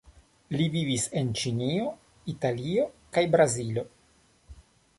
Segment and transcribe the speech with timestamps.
[0.59, 1.91] Li vivis en Ĉinio,
[2.35, 3.85] Italio kaj Brazilo.